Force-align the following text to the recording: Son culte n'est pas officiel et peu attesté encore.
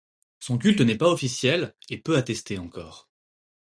Son 0.39 0.57
culte 0.57 0.81
n'est 0.81 0.97
pas 0.97 1.11
officiel 1.11 1.75
et 1.91 1.99
peu 1.99 2.17
attesté 2.17 2.57
encore. 2.57 3.07